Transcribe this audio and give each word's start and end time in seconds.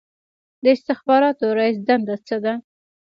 د 0.63 0.65
استخباراتو 0.75 1.45
رییس 1.59 1.77
دنده 1.87 2.15
څه 2.27 2.35
ده؟ 2.43 2.53